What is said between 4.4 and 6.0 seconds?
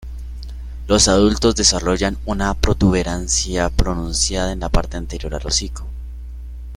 en la parte anterior al hocico.